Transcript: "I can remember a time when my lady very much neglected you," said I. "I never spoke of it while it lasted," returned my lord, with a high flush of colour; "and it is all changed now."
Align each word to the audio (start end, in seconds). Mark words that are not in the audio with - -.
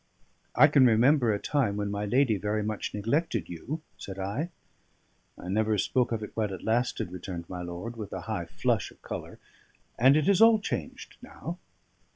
"I 0.55 0.65
can 0.65 0.87
remember 0.87 1.31
a 1.31 1.37
time 1.37 1.77
when 1.77 1.91
my 1.91 2.05
lady 2.07 2.35
very 2.37 2.63
much 2.63 2.91
neglected 2.91 3.47
you," 3.47 3.83
said 3.99 4.17
I. 4.17 4.49
"I 5.37 5.47
never 5.47 5.77
spoke 5.77 6.11
of 6.11 6.23
it 6.23 6.31
while 6.35 6.51
it 6.51 6.63
lasted," 6.63 7.11
returned 7.11 7.47
my 7.47 7.61
lord, 7.61 7.97
with 7.97 8.11
a 8.11 8.21
high 8.21 8.45
flush 8.45 8.89
of 8.89 9.03
colour; 9.03 9.37
"and 9.99 10.17
it 10.17 10.27
is 10.27 10.41
all 10.41 10.57
changed 10.57 11.17
now." 11.21 11.59